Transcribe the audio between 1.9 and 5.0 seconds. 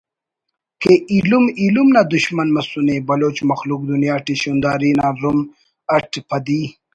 نا دشمن مسنے بلوچ مخلوق دنیا ٹی شونداری